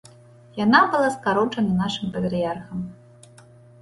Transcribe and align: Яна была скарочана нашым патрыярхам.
Яна 0.59 0.79
была 0.95 1.11
скарочана 1.17 1.71
нашым 1.83 2.05
патрыярхам. 2.17 2.79